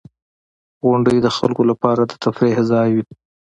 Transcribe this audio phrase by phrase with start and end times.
[0.85, 3.03] •غونډۍ د خلکو لپاره د تفریح ځای وي.